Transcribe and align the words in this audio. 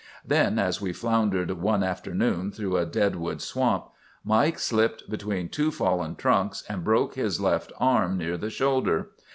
"Then, 0.25 0.57
as 0.57 0.81
we 0.81 0.93
floundered 0.93 1.51
one 1.51 1.83
afternoon 1.83 2.49
through 2.51 2.75
a 2.75 2.87
deadwood 2.87 3.39
swamp, 3.39 3.85
Mike 4.23 4.57
slipped 4.57 5.07
between 5.11 5.47
two 5.47 5.69
fallen 5.69 6.15
trunks, 6.15 6.63
and 6.67 6.83
broke 6.83 7.13
his 7.13 7.39
left 7.39 7.71
arm 7.79 8.17
near 8.17 8.35
the 8.35 8.49
shoulder. 8.49 9.11